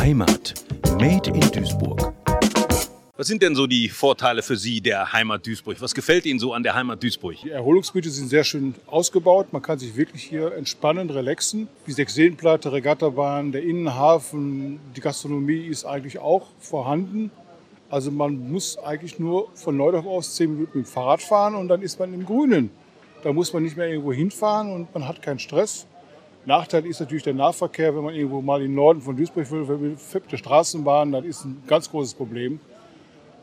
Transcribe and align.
Heimat. 0.00 0.54
Made 0.98 1.28
in 1.28 1.40
Duisburg. 1.52 2.14
Was 3.18 3.26
sind 3.26 3.42
denn 3.42 3.54
so 3.54 3.66
die 3.66 3.90
Vorteile 3.90 4.40
für 4.40 4.56
Sie 4.56 4.80
der 4.80 5.12
Heimat 5.12 5.46
Duisburg? 5.46 5.76
Was 5.82 5.94
gefällt 5.94 6.24
Ihnen 6.24 6.38
so 6.38 6.54
an 6.54 6.62
der 6.62 6.74
Heimat 6.74 7.02
Duisburg? 7.02 7.36
Die 7.44 7.50
Erholungsgebiete 7.50 8.08
sind 8.08 8.30
sehr 8.30 8.42
schön 8.42 8.74
ausgebaut. 8.86 9.52
Man 9.52 9.60
kann 9.60 9.78
sich 9.78 9.94
wirklich 9.96 10.22
hier 10.22 10.54
entspannen, 10.54 11.10
relaxen. 11.10 11.68
Die 11.86 11.92
Sechseenplatte, 11.92 12.72
Regattabahn, 12.72 13.52
der 13.52 13.62
Innenhafen, 13.62 14.80
die 14.96 15.02
Gastronomie 15.02 15.66
ist 15.66 15.84
eigentlich 15.84 16.18
auch 16.18 16.46
vorhanden. 16.60 17.30
Also 17.90 18.10
man 18.10 18.50
muss 18.50 18.78
eigentlich 18.78 19.18
nur 19.18 19.50
von 19.54 19.76
Neudorf 19.76 20.06
aus 20.06 20.34
zehn 20.34 20.50
Minuten 20.50 20.78
mit 20.78 20.86
dem 20.86 20.90
Fahrrad 20.90 21.20
fahren 21.20 21.54
und 21.54 21.68
dann 21.68 21.82
ist 21.82 21.98
man 21.98 22.14
im 22.14 22.24
Grünen. 22.24 22.70
Da 23.22 23.34
muss 23.34 23.52
man 23.52 23.64
nicht 23.64 23.76
mehr 23.76 23.88
irgendwo 23.88 24.14
hinfahren 24.14 24.72
und 24.72 24.94
man 24.94 25.06
hat 25.06 25.20
keinen 25.20 25.40
Stress. 25.40 25.86
Nachteil 26.46 26.86
ist 26.86 27.00
natürlich 27.00 27.22
der 27.22 27.34
Nahverkehr, 27.34 27.94
wenn 27.94 28.04
man 28.04 28.14
irgendwo 28.14 28.40
mal 28.40 28.62
im 28.62 28.74
Norden 28.74 29.00
von 29.00 29.16
Duisburg 29.16 29.50
will, 29.50 29.96
der 30.30 30.36
Straßenbahn, 30.36 31.12
das 31.12 31.24
ist 31.24 31.44
ein 31.44 31.62
ganz 31.66 31.90
großes 31.90 32.14
Problem. 32.14 32.60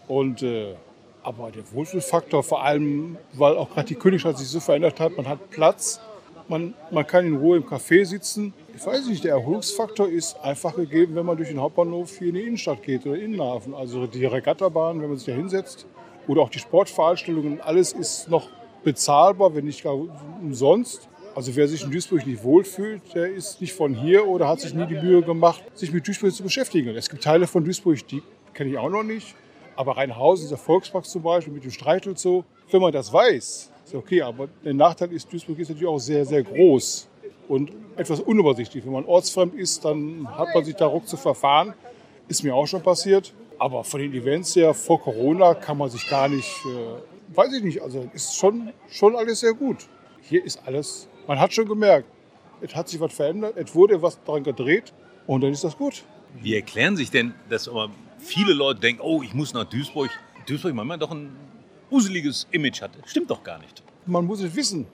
Und, 0.08 0.42
äh, 0.42 0.74
aber 1.22 1.52
der 1.52 1.64
Wohlfühlfaktor, 1.72 2.42
vor 2.42 2.64
allem, 2.64 3.18
weil 3.34 3.56
auch 3.58 3.70
gerade 3.70 3.88
die 3.88 3.96
Königstadt 3.96 4.38
sich 4.38 4.48
so 4.48 4.60
verändert 4.60 5.00
hat, 5.00 5.16
man 5.16 5.28
hat 5.28 5.50
Platz, 5.52 6.00
man, 6.48 6.74
man 6.92 7.06
kann 7.06 7.26
in 7.26 7.36
Ruhe 7.36 7.58
im 7.58 7.66
Café 7.66 8.06
sitzen. 8.06 8.54
Ich 8.76 8.86
weiß 8.86 9.08
nicht, 9.08 9.24
der 9.24 9.34
Erholungsfaktor 9.34 10.08
ist 10.08 10.40
einfach 10.42 10.76
gegeben, 10.76 11.16
wenn 11.16 11.26
man 11.26 11.36
durch 11.38 11.50
den 11.50 11.60
Hauptbahnhof 11.60 12.18
hier 12.18 12.30
in 12.30 12.36
die 12.36 12.42
Innenstadt 12.42 12.82
geht 12.84 13.06
oder 13.06 13.18
Innenhafen. 13.18 13.74
Also 13.74 14.08
die 14.08 14.26
Regattabahn, 14.26 15.02
wenn 15.02 15.10
man 15.10 15.18
sich 15.18 15.28
da 15.28 15.34
hinsetzt, 15.34 15.86
oder 16.28 16.42
auch 16.42 16.50
die 16.50 16.60
Sportveranstaltungen, 16.60 17.62
alles 17.62 17.94
ist 17.94 18.30
noch 18.30 18.50
bezahlbar, 18.84 19.56
wenn 19.56 19.66
nicht 19.66 19.84
gar 19.84 19.96
umsonst. 20.42 21.08
Also 21.38 21.56
wer 21.56 21.68
sich 21.68 21.84
in 21.84 21.92
Duisburg 21.92 22.26
nicht 22.26 22.44
wohlfühlt, 22.44 23.14
der 23.14 23.32
ist 23.32 23.62
nicht 23.62 23.72
von 23.72 23.94
hier 23.94 24.28
oder 24.28 24.48
hat 24.48 24.60
sich 24.60 24.74
nie 24.74 24.88
die 24.88 24.96
Mühe 24.96 25.22
gemacht, 25.22 25.62
sich 25.76 25.94
mit 25.94 26.08
Duisburg 26.08 26.34
zu 26.34 26.42
beschäftigen. 26.42 26.96
Es 26.96 27.10
gibt 27.12 27.24
Teile 27.24 27.46
von 27.46 27.64
Duisburg, 27.64 28.08
die 28.08 28.24
kenne 28.56 28.72
ich 28.72 28.78
auch 28.80 28.90
noch 28.90 29.04
nicht. 29.04 29.36
Aber 29.76 29.98
Rheinhausen, 29.98 30.46
dieser 30.46 30.58
Volkspark 30.58 31.06
zum 31.06 31.22
Beispiel 31.22 31.54
mit 31.54 31.64
dem 31.64 31.70
Streichel 31.70 32.18
so, 32.18 32.44
wenn 32.72 32.82
man 32.82 32.92
das 32.92 33.14
weiß, 33.14 33.70
ist 33.86 33.94
okay. 33.94 34.24
Aber 34.24 34.48
der 34.66 34.74
Nachteil 34.74 35.14
ist, 35.14 35.32
Duisburg 35.32 35.60
ist 35.60 35.70
natürlich 35.70 35.88
auch 35.88 36.00
sehr, 36.00 36.26
sehr 36.26 36.42
groß 36.42 37.08
und 37.50 37.72
etwas 37.98 38.20
unübersichtlich. 38.20 38.84
Wenn 38.84 38.94
man 38.94 39.06
ortsfremd 39.06 39.54
ist, 39.54 39.86
dann 39.86 40.28
hat 40.36 40.48
man 40.56 40.66
sich 40.66 40.74
da 40.74 40.88
ruck 40.88 41.08
zu 41.08 41.18
verfahren. 41.18 41.76
Ist 42.28 42.44
mir 42.44 42.56
auch 42.56 42.66
schon 42.66 42.82
passiert. 42.82 43.32
Aber 43.60 43.84
von 43.84 44.00
den 44.00 44.12
Events 44.12 44.56
her 44.56 44.74
vor 44.74 45.00
Corona 45.00 45.54
kann 45.54 45.78
man 45.78 45.92
sich 45.92 46.10
gar 46.10 46.30
nicht, 46.30 46.50
äh, 46.66 47.36
weiß 47.36 47.54
ich 47.54 47.64
nicht, 47.64 47.80
also 47.84 48.10
ist 48.12 48.36
schon, 48.36 48.74
schon 48.90 49.16
alles 49.16 49.42
sehr 49.42 49.54
gut. 49.54 49.88
Hier 50.30 50.44
ist 50.44 50.62
alles, 50.66 51.08
man 51.26 51.40
hat 51.40 51.54
schon 51.54 51.68
gemerkt, 51.68 52.10
es 52.60 52.76
hat 52.76 52.90
sich 52.90 53.00
was 53.00 53.14
verändert, 53.14 53.56
es 53.56 53.74
wurde 53.74 54.02
was 54.02 54.22
daran 54.26 54.44
gedreht 54.44 54.94
und 55.26 55.42
dann 55.42 55.54
ist 55.54 55.64
das 55.64 55.78
gut. 55.78 56.04
Wie 56.42 56.54
erklären 56.54 56.98
sich 56.98 57.10
denn, 57.10 57.34
dass 57.50 57.70
aber 57.70 57.90
viele 58.20 58.54
Leute 58.54 58.82
denken, 58.82 59.02
oh, 59.02 59.24
ich 59.24 59.34
muss 59.34 59.54
nach 59.54 59.64
Duisburg. 59.64 60.10
Duisburg 60.46 60.74
manchmal 60.74 60.98
doch 60.98 61.12
ein 61.12 61.34
useliges 61.90 62.46
Image 62.52 62.82
hatte. 62.82 63.00
Stimmt 63.06 63.30
doch 63.30 63.42
gar 63.42 63.60
nicht. 63.60 63.82
Man 64.06 64.26
muss 64.26 64.42
es 64.42 64.54
wissen. 64.54 64.86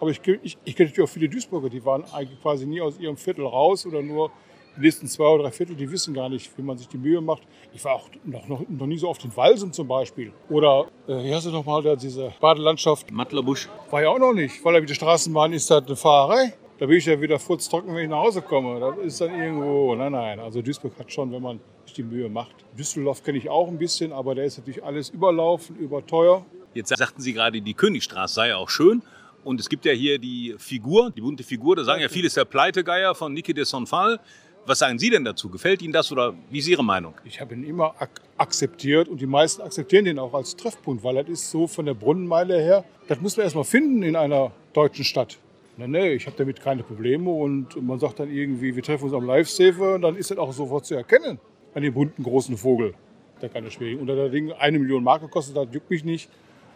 Aber 0.00 0.10
ich, 0.10 0.20
ich, 0.42 0.58
ich 0.64 0.74
kenne 0.74 0.88
natürlich 0.88 1.08
auch 1.08 1.12
viele 1.12 1.28
Duisburger, 1.28 1.68
die 1.68 1.84
waren 1.84 2.04
eigentlich 2.12 2.40
quasi 2.42 2.66
nie 2.66 2.80
aus 2.80 2.98
ihrem 2.98 3.16
Viertel 3.16 3.46
raus 3.46 3.86
oder 3.86 4.02
nur 4.02 4.32
die 4.80 4.86
nächsten 4.86 5.06
zwei 5.06 5.24
oder 5.24 5.44
drei 5.44 5.52
Viertel, 5.52 5.76
die 5.76 5.90
wissen 5.90 6.14
gar 6.14 6.28
nicht, 6.28 6.50
wie 6.56 6.62
man 6.62 6.78
sich 6.78 6.88
die 6.88 6.98
Mühe 6.98 7.20
macht. 7.20 7.42
Ich 7.74 7.84
war 7.84 7.94
auch 7.94 8.08
noch, 8.24 8.48
noch, 8.48 8.68
noch 8.68 8.86
nie 8.86 8.98
so 8.98 9.08
oft 9.08 9.24
in 9.24 9.36
Walsum 9.36 9.72
zum 9.72 9.86
Beispiel. 9.86 10.32
Oder, 10.48 10.86
äh, 11.06 11.22
wie 11.22 11.34
heißt 11.34 11.46
du 11.46 11.50
nochmal, 11.50 11.96
diese 11.96 12.32
Badelandschaft? 12.40 13.10
Mattlerbusch. 13.10 13.68
War 13.90 14.02
ja 14.02 14.08
auch 14.08 14.18
noch 14.18 14.32
nicht, 14.32 14.64
weil 14.64 14.74
da 14.74 14.82
wie 14.82 14.86
die 14.86 14.94
Straßenbahn 14.94 15.52
ist, 15.52 15.70
da 15.70 15.78
eine 15.78 15.96
Fahrerei. 15.96 16.54
Da 16.78 16.86
bin 16.86 16.96
ich 16.96 17.04
ja 17.04 17.20
wieder 17.20 17.38
furztrocken, 17.38 17.94
wenn 17.94 18.04
ich 18.04 18.08
nach 18.08 18.22
Hause 18.22 18.40
komme. 18.40 18.80
Das 18.80 18.96
ist 19.04 19.20
dann 19.20 19.38
irgendwo, 19.38 19.94
nein, 19.94 20.12
nein. 20.12 20.40
Also 20.40 20.62
Duisburg 20.62 20.98
hat 20.98 21.12
schon, 21.12 21.30
wenn 21.30 21.42
man 21.42 21.60
sich 21.84 21.92
die 21.92 22.02
Mühe 22.02 22.30
macht. 22.30 22.56
Düsseldorf 22.76 23.22
kenne 23.22 23.36
ich 23.36 23.50
auch 23.50 23.68
ein 23.68 23.76
bisschen, 23.76 24.12
aber 24.12 24.34
da 24.34 24.42
ist 24.42 24.56
natürlich 24.56 24.82
alles 24.82 25.10
überlaufen, 25.10 25.76
überteuer. 25.76 26.46
Jetzt 26.72 26.96
sagten 26.96 27.20
Sie 27.20 27.34
gerade, 27.34 27.60
die 27.60 27.74
Königstraße 27.74 28.34
sei 28.34 28.54
auch 28.54 28.70
schön. 28.70 29.02
Und 29.44 29.60
es 29.60 29.68
gibt 29.68 29.84
ja 29.84 29.92
hier 29.92 30.18
die 30.18 30.54
Figur, 30.58 31.10
die 31.10 31.20
bunte 31.20 31.42
Figur, 31.42 31.76
da 31.76 31.84
sagen 31.84 32.02
ja 32.02 32.08
viele, 32.08 32.26
ist 32.26 32.36
der 32.36 32.44
Pleitegeier 32.44 33.14
von 33.14 33.32
Niki 33.32 33.54
de 33.54 33.64
Sonfal. 33.64 34.20
Was 34.66 34.78
sagen 34.78 34.98
Sie 34.98 35.10
denn 35.10 35.24
dazu? 35.24 35.48
Gefällt 35.48 35.82
Ihnen 35.82 35.92
das 35.92 36.12
oder 36.12 36.34
wie 36.50 36.58
ist 36.58 36.68
Ihre 36.68 36.84
Meinung? 36.84 37.14
Ich 37.24 37.40
habe 37.40 37.54
ihn 37.54 37.64
immer 37.64 37.94
ak 37.98 38.20
akzeptiert 38.36 39.08
und 39.08 39.20
die 39.20 39.26
meisten 39.26 39.60
akzeptieren 39.62 40.04
den 40.06 40.18
auch 40.18 40.32
als 40.32 40.56
Treffpunkt, 40.56 41.04
weil 41.04 41.16
das 41.16 41.28
ist 41.28 41.50
so 41.50 41.66
von 41.66 41.84
der 41.84 41.94
Brunnenmeile 41.94 42.58
her, 42.58 42.84
das 43.08 43.20
muss 43.20 43.36
man 43.36 43.44
erstmal 43.44 43.64
finden 43.64 44.02
in 44.02 44.16
einer 44.16 44.50
deutschen 44.72 45.04
Stadt. 45.04 45.38
Nee, 45.76 45.86
nee, 45.86 46.12
ich 46.12 46.26
habe 46.26 46.36
damit 46.36 46.60
keine 46.60 46.82
Probleme 46.82 47.30
und 47.30 47.80
man 47.82 47.98
sagt 47.98 48.20
dann 48.20 48.30
irgendwie, 48.30 48.74
wir 48.74 48.82
treffen 48.82 49.04
uns 49.04 49.14
am 49.14 49.26
Lifesaver 49.26 49.94
und 49.94 50.02
dann 50.02 50.16
ist 50.16 50.30
das 50.30 50.38
auch 50.38 50.52
sofort 50.52 50.86
zu 50.86 50.94
erkennen 50.94 51.38
an 51.74 51.82
dem 51.82 51.94
bunten 51.94 52.22
großen 52.22 52.56
Vogel. 52.56 52.94
Der 53.40 53.48
keine 53.48 53.70
Schwierigkeit. 53.70 54.00
Unter 54.00 54.16
der 54.16 54.28
Ding 54.28 54.52
eine 54.52 54.78
Million 54.78 55.02
Mark 55.02 55.22
gekostet 55.22 55.56
hat, 55.56 55.72
juckt 55.72 55.90
mich 55.90 56.04
nicht. 56.04 56.28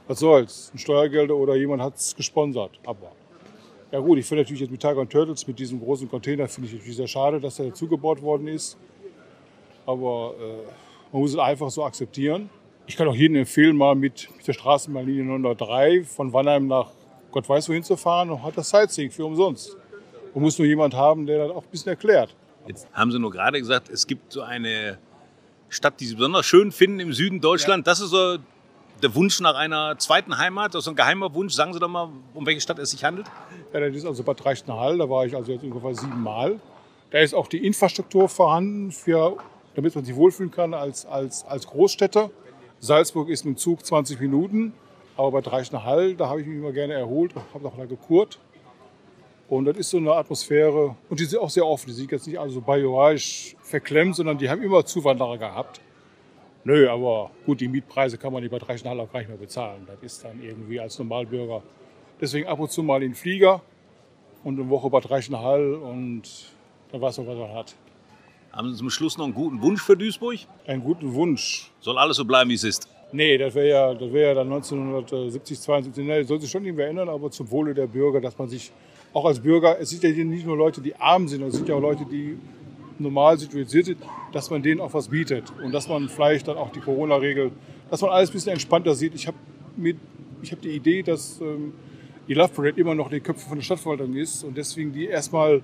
Was 0.06 0.19
soll's? 0.19 0.71
Ein 0.75 0.78
Steuergelder 0.78 1.34
oder 1.34 1.56
jemand 1.56 1.83
hat 1.83 1.97
es 1.97 2.15
gesponsert. 2.15 2.78
Aber 2.84 3.12
ja 3.94 4.00
gut, 4.00 4.19
ich 4.19 4.27
finde 4.27 4.43
natürlich 4.43 4.60
jetzt 4.60 4.72
mit 4.72 4.81
Tiger 4.81 5.09
Turtles, 5.09 5.47
mit 5.47 5.56
diesem 5.56 5.78
großen 5.78 6.10
Container, 6.10 6.49
finde 6.49 6.66
ich 6.69 6.75
natürlich 6.75 6.97
sehr 6.97 7.06
schade, 7.06 7.38
dass 7.38 7.55
der 7.55 7.66
dazugebaut 7.66 8.21
worden 8.21 8.49
ist. 8.49 8.77
Aber 9.87 10.34
äh, 10.37 11.12
man 11.12 11.22
muss 11.22 11.31
es 11.31 11.38
einfach 11.38 11.71
so 11.71 11.84
akzeptieren. 11.84 12.50
Ich 12.88 12.97
kann 12.97 13.06
auch 13.06 13.15
jedem 13.15 13.37
empfehlen, 13.37 13.77
mal 13.77 13.94
mit, 13.94 14.28
mit 14.37 14.49
der 14.49 14.53
Straßenbahnlinie 14.53 15.22
903 15.22 16.03
von 16.03 16.33
Wannheim 16.33 16.66
nach 16.66 16.91
Gott 17.31 17.49
weiß 17.49 17.69
wohin 17.69 17.84
zu 17.84 17.97
fahren 17.97 18.31
und 18.31 18.43
hat 18.43 18.59
das 18.59 18.69
Sightseeing 18.69 19.12
für 19.12 19.27
umsonst. 19.27 19.77
Man 20.34 20.43
muss 20.43 20.59
nur 20.59 20.66
jemand 20.66 20.94
haben, 20.94 21.25
der 21.25 21.47
das 21.47 21.56
auch 21.56 21.62
ein 21.62 21.71
bisschen 21.71 21.91
erklärt. 21.91 22.34
Jetzt 22.66 22.88
haben 22.93 23.12
Sie 23.12 23.21
nur 23.21 23.31
gerade 23.31 23.60
gesagt, 23.60 23.91
es 23.91 24.09
gibt 24.09 24.33
so 24.33 24.41
eine 24.41 24.99
Stadt, 25.69 26.00
die 26.00 26.06
Sie 26.06 26.16
besonders 26.16 26.47
schön 26.47 26.72
finden 26.72 26.99
im 26.99 27.12
Süden 27.12 27.41
Deutschland. 27.41 27.87
Ja. 27.87 27.93
Das 27.93 28.00
ist 28.00 28.10
so 28.10 28.38
der 29.03 29.15
Wunsch 29.15 29.41
nach 29.41 29.55
einer 29.55 29.99
zweiten 29.99 30.38
Heimat, 30.38 30.75
das 30.75 30.84
ist 30.84 30.88
ein 30.88 30.97
geheimer 30.97 31.34
Wunsch. 31.34 31.55
Sagen 31.55 31.72
Sie 31.72 31.78
doch 31.78 31.88
mal, 31.88 32.09
um 32.32 32.47
welche 32.47 32.60
Stadt 32.60 32.78
es 32.78 32.91
sich 32.91 33.05
handelt. 33.05 33.27
Ja, 33.72 33.81
das 33.81 33.97
ist 33.97 34.06
also 34.06 34.22
Bad 34.22 34.44
Reichenhall, 34.44 34.99
da 34.99 35.09
war 35.09 35.27
ich 35.27 35.34
also 35.34 35.53
jetzt 35.53 35.65
ungefähr 35.65 35.94
sieben 35.94 36.22
Mal. 36.22 36.60
Da 37.10 37.19
ist 37.19 37.34
auch 37.34 37.47
die 37.47 37.65
Infrastruktur 37.65 38.28
vorhanden, 38.28 38.91
für, 38.91 39.37
damit 39.75 39.94
man 39.94 40.04
sich 40.04 40.16
wohlfühlen 40.16 40.50
kann 40.50 40.75
als, 40.75 41.06
als, 41.06 41.44
als 41.44 41.66
Großstädter. 41.66 42.31
Salzburg 42.81 43.28
ist 43.28 43.44
mit 43.44 43.56
dem 43.56 43.59
Zug 43.59 43.84
20 43.84 44.21
Minuten. 44.21 44.72
Aber 45.16 45.31
bei 45.31 45.41
Dreichenhall, 45.43 46.15
da 46.15 46.28
habe 46.28 46.41
ich 46.41 46.47
mich 46.47 46.59
immer 46.59 46.72
gerne 46.72 46.94
erholt, 46.94 47.33
habe 47.54 47.69
auch 47.69 47.77
da 47.77 47.84
gekurt. 47.84 48.38
Und 49.49 49.66
das 49.66 49.77
ist 49.77 49.91
so 49.91 49.99
eine 49.99 50.12
Atmosphäre. 50.12 50.97
Und 51.09 51.21
die 51.21 51.25
sind 51.25 51.38
auch 51.38 51.50
sehr 51.50 51.66
offen. 51.66 51.87
Die 51.87 51.93
sind 51.93 52.10
jetzt 52.10 52.27
nicht 52.27 52.38
also 52.38 52.60
bajoisch 52.60 53.54
verklemmt, 53.62 54.16
sondern 54.16 54.38
die 54.38 54.50
haben 54.50 54.62
immer 54.62 54.84
Zuwanderer 54.84 55.38
gehabt. 55.38 55.81
Nö, 56.64 56.88
aber 56.88 57.30
gut, 57.44 57.60
die 57.60 57.69
Mietpreise 57.69 58.16
kann 58.16 58.32
man 58.32 58.48
bei 58.48 58.58
Dreichenhall 58.58 58.98
auch 59.00 59.12
gar 59.12 59.19
nicht 59.20 59.28
mehr 59.28 59.36
bezahlen. 59.36 59.86
Das 59.86 59.97
ist 60.02 60.25
dann 60.25 60.42
irgendwie 60.42 60.80
als 60.80 60.98
Normalbürger. 60.98 61.62
Deswegen 62.20 62.47
ab 62.47 62.58
und 62.58 62.70
zu 62.70 62.82
mal 62.82 63.02
in 63.02 63.10
den 63.10 63.14
Flieger 63.14 63.60
und 64.44 64.58
eine 64.58 64.69
Woche 64.70 64.88
bei 64.88 65.00
Dreichenhall 65.00 65.74
und 65.74 66.22
dann 66.91 67.00
weiß 67.00 67.19
man, 67.19 67.26
was 67.26 67.36
man 67.36 67.53
hat. 67.53 67.74
Haben 68.50 68.70
Sie 68.70 68.78
zum 68.78 68.88
Schluss 68.88 69.19
noch 69.19 69.24
einen 69.24 69.34
guten 69.34 69.60
Wunsch 69.60 69.82
für 69.82 69.97
Duisburg? 69.97 70.38
Einen 70.66 70.82
guten 70.82 71.12
Wunsch. 71.12 71.70
Soll 71.80 71.98
alles 71.98 72.16
so 72.16 72.24
bleiben, 72.24 72.48
wie 72.48 72.54
es 72.54 72.64
ist? 72.64 72.88
Nee, 73.12 73.36
das 73.36 73.54
wäre 73.54 73.69
ja, 73.69 73.94
das 73.94 74.12
wär 74.12 74.28
ja 74.28 74.34
dann 74.34 74.47
1970, 74.47 75.60
72. 75.60 76.04
Nee, 76.04 76.20
das 76.20 76.28
soll 76.28 76.41
sich 76.41 76.50
schon 76.50 76.64
irgendwie 76.64 76.84
ändern, 76.84 77.08
aber 77.08 77.30
zum 77.30 77.50
Wohle 77.50 77.74
der 77.74 77.86
Bürger, 77.86 78.20
dass 78.20 78.38
man 78.38 78.48
sich 78.48 78.72
auch 79.12 79.24
als 79.24 79.38
Bürger, 79.38 79.78
es 79.78 79.91
sind 79.91 80.03
ja 80.03 80.24
nicht 80.24 80.47
nur 80.47 80.56
Leute, 80.56 80.80
die 80.80 80.94
arm 80.97 81.28
sind, 81.28 81.42
es 81.42 81.54
sind 81.54 81.69
ja 81.69 81.74
auch 81.74 81.80
Leute, 81.80 82.04
die 82.04 82.38
normal 82.99 83.38
situiert 83.38 83.71
sind, 83.71 83.97
dass 84.32 84.50
man 84.50 84.62
denen 84.62 84.81
auch 84.81 84.93
was 84.94 85.09
bietet 85.09 85.53
und 85.62 85.72
dass 85.72 85.88
man 85.88 86.09
vielleicht 86.09 86.49
dann 86.49 86.56
auch 86.56 86.71
die 86.71 86.81
Corona-Regel, 86.81 87.50
dass 87.91 88.00
man 88.00 88.10
alles 88.10 88.31
ein 88.31 88.34
bisschen 88.34 88.53
entspannter 88.53 88.94
sieht. 88.94 89.15
Ich 89.15 89.27
habe 89.27 89.37
hab 90.50 90.62
die 90.62 90.71
Idee, 90.71 91.03
dass 91.03 91.41
ähm, 91.41 91.72
die 92.28 92.34
Love 92.34 92.53
Parade 92.53 92.81
immer 92.81 92.94
noch 92.94 93.06
in 93.06 93.12
den 93.12 93.22
Köpfen 93.22 93.49
von 93.49 93.59
der 93.59 93.65
Stadtverwaltung 93.65 94.15
ist 94.15 94.44
und 94.44 94.56
deswegen 94.56 94.93
die 94.93 95.06
erstmal 95.06 95.60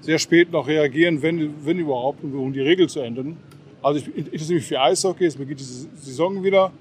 sehr 0.00 0.18
spät 0.18 0.52
noch 0.52 0.66
reagieren, 0.66 1.22
wenn, 1.22 1.54
wenn 1.64 1.78
überhaupt, 1.78 2.22
um 2.22 2.52
die 2.52 2.60
Regel 2.60 2.88
zu 2.88 3.00
ändern. 3.00 3.36
Also 3.82 4.00
ich 4.00 4.16
interessiere 4.16 4.54
mich 4.54 4.66
für 4.66 4.80
Eishockey, 4.80 5.24
es 5.24 5.36
beginnt 5.36 5.60
diese 5.60 5.88
Saison 5.96 6.42
wieder. 6.42 6.72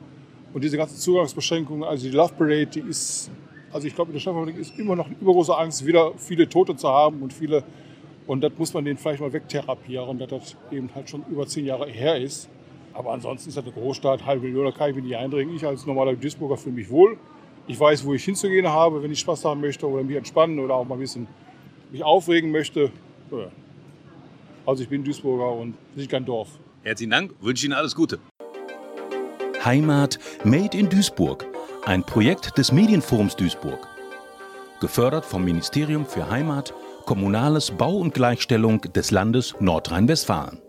Und 0.54 0.64
diese 0.64 0.78
ganzen 0.78 0.98
Zugangsbeschränkungen, 0.98 1.84
also 1.84 2.08
die 2.08 2.16
Love 2.16 2.34
Parade, 2.38 2.68
die 2.68 2.82
ist, 2.82 3.32
also 3.72 3.88
ich 3.88 3.96
glaube, 3.96 4.10
in 4.10 4.14
der 4.14 4.20
Stadtverwaltung 4.20 4.58
ist 4.58 4.78
immer 4.78 4.96
noch 4.96 5.08
eine 5.08 5.16
übergroße 5.20 5.58
Angst, 5.58 5.86
wieder 5.86 6.14
viele 6.18 6.48
Tote 6.48 6.76
zu 6.76 6.88
haben 6.88 7.22
und 7.22 7.34
viele, 7.34 7.64
und 8.28 8.42
das 8.42 8.52
muss 8.58 8.74
man 8.74 8.86
denen 8.86 8.98
vielleicht 8.98 9.22
mal 9.22 9.34
wegtherapieren, 9.34 10.18
dass 10.20 10.30
das 10.30 10.58
eben 10.72 10.90
halt 10.96 11.10
schon 11.10 11.24
über 11.30 11.46
zehn 11.48 11.66
Jahre 11.66 11.88
her 11.88 12.20
ist. 12.20 12.50
Aber 12.94 13.12
ansonsten 13.12 13.50
ist 13.50 13.58
das 13.58 13.64
eine 13.64 13.74
Großstadt, 13.74 14.26
halbe 14.26 14.46
Million, 14.46 14.66
da 14.66 14.72
kann 14.72 14.92
ich 14.92 14.96
mir 14.96 15.02
nicht 15.02 15.18
eindringen. 15.18 15.56
Ich 15.56 15.66
als 15.66 15.86
normaler 15.86 16.14
Duisburger 16.16 16.58
fühle 16.58 16.76
mich 16.76 16.90
wohl. 16.90 17.18
Ich 17.68 17.80
weiß, 17.80 18.06
wo 18.06 18.14
ich 18.14 18.24
hinzugehen 18.24 18.68
habe, 18.68 19.02
wenn 19.02 19.12
ich 19.12 19.20
Spaß 19.20 19.46
haben 19.46 19.62
möchte 19.62 19.90
oder 19.90 20.04
mich 20.04 20.18
entspannen 20.18 20.60
oder 20.60 20.76
auch 20.76 20.86
mal 20.86 20.96
ein 20.96 21.02
bisschen 21.02 21.28
mich 21.92 22.04
aufregen 22.04 22.52
möchte. 22.52 22.92
Also 24.66 24.84
ich 24.84 24.90
bin 24.90 25.04
Duisburger 25.04 25.52
und 25.52 25.76
nicht 25.96 26.12
kein 26.12 26.26
Dorf. 26.26 26.50
Herzlichen 26.84 27.12
Dank, 27.12 27.34
wünsche 27.42 27.66
Ihnen 27.66 27.74
alles 27.74 27.96
Gute. 27.96 28.20
Heimat 29.64 30.20
Made 30.44 30.78
in 30.78 30.90
Duisburg, 30.90 31.46
ein 31.86 32.04
Projekt 32.04 32.58
des 32.58 32.72
Medienforums 32.72 33.36
Duisburg. 33.36 33.88
Gefördert 34.82 35.26
vom 35.26 35.46
Ministerium 35.46 36.06
für 36.06 36.30
Heimat, 36.30 36.74
Kommunales 37.06 37.72
Bau 37.72 37.98
und 37.98 38.14
Gleichstellung 38.14 38.82
des 38.82 39.12
Landes 39.12 39.54
Nordrhein-Westfalen. 39.60 40.60